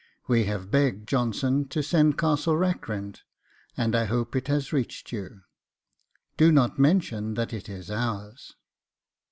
We 0.27 0.45
have 0.45 0.71
begged 0.71 1.07
Johnson 1.07 1.67
to 1.67 1.83
send 1.83 2.17
CASTLE 2.17 2.57
RACKRENT, 2.57 3.21
and 3.77 3.93
hope 3.93 4.35
it 4.35 4.47
has 4.47 4.73
reached 4.73 5.11
you. 5.11 5.41
DO 6.37 6.51
NOT 6.51 6.79
MENTION 6.79 7.35
THAT 7.35 7.53
IT 7.53 7.69
IS 7.69 7.91
OURS. 7.91 8.55